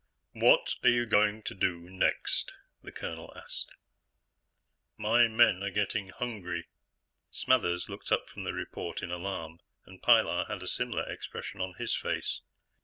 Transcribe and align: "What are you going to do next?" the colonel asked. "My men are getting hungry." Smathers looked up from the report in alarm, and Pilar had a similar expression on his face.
"What 0.33 0.77
are 0.81 0.89
you 0.89 1.05
going 1.05 1.43
to 1.43 1.53
do 1.53 1.87
next?" 1.87 2.51
the 2.81 2.91
colonel 2.91 3.31
asked. 3.37 3.69
"My 4.97 5.27
men 5.27 5.61
are 5.61 5.69
getting 5.69 6.09
hungry." 6.09 6.65
Smathers 7.29 7.87
looked 7.87 8.11
up 8.11 8.27
from 8.27 8.43
the 8.43 8.51
report 8.53 9.03
in 9.03 9.11
alarm, 9.11 9.59
and 9.85 10.01
Pilar 10.01 10.45
had 10.45 10.63
a 10.63 10.67
similar 10.67 11.07
expression 11.07 11.61
on 11.61 11.75
his 11.77 11.95
face. 11.95 12.41